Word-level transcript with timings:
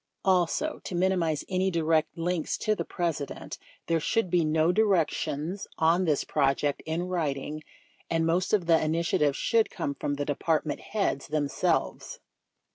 Also, 0.25 0.81
to 0.83 0.95
minimize 0.95 1.45
any 1.47 1.69
direct 1.69 2.17
links 2.17 2.57
to 2.57 2.73
the 2.73 2.83
President, 2.83 3.59
there 3.85 3.99
should 3.99 4.31
be 4.31 4.43
no 4.43 4.71
directions 4.71 5.67
on 5.77 6.05
this 6.05 6.23
project 6.23 6.81
in 6.87 7.03
writing, 7.07 7.61
and 8.09 8.25
most 8.25 8.51
of 8.51 8.65
the 8.65 8.83
initiative 8.83 9.35
should 9.35 9.69
come 9.69 9.93
from 9.93 10.15
the 10.15 10.25
Department 10.25 10.79
Heads 10.79 11.27
them 11.27 11.47
selves. 11.47 12.19